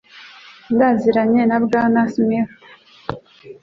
[0.73, 2.53] Ndaziranye na Bwana Smith.